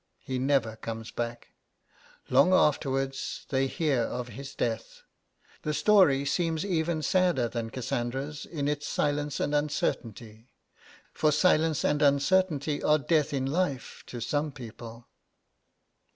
[0.23, 1.49] He never comes back:
[2.31, 5.03] long afterwards they hear of his death.
[5.61, 10.55] The story seems even sadder than Cassandra's in its silence and uncertainty,
[11.13, 15.07] for silence and uncertainty are death in life to some people....